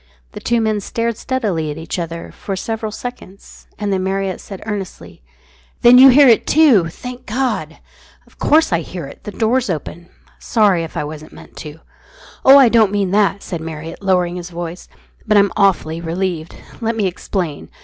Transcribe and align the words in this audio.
The 0.31 0.39
two 0.39 0.61
men 0.61 0.79
stared 0.81 1.15
steadily 1.15 1.69
at 1.69 1.77
each 1.77 1.99
other 1.99 2.31
for 2.31 2.55
several 2.55 2.91
seconds, 2.91 3.67
and 3.77 3.93
then 3.93 4.03
Marriott 4.03 4.41
said 4.41 4.63
earnestly 4.65 5.21
"Then 5.83 5.99
you 5.99 6.09
hear 6.09 6.27
it 6.27 6.47
too, 6.47 6.87
thank 6.89 7.27
God!" 7.27 7.77
"Of 8.25 8.39
course 8.39 8.73
I 8.73 8.79
hear 8.79 9.05
it. 9.05 9.25
The 9.25 9.31
door's 9.31 9.69
open. 9.69 10.09
Sorry 10.39 10.83
if 10.83 10.97
I 10.97 11.03
wasn't 11.03 11.33
meant 11.33 11.55
to." 11.57 11.81
"Oh, 12.43 12.57
I 12.57 12.67
don't 12.67 12.91
mean 12.91 13.11
that," 13.11 13.43
said 13.43 13.61
Marriott, 13.61 14.01
lowering 14.01 14.37
his 14.37 14.49
voice. 14.49 14.89
"But 15.27 15.37
I'm 15.37 15.51
awfully 15.55 16.01
relieved. 16.01 16.55
Let 16.81 16.95
me 16.95 17.05
explain. 17.05 17.69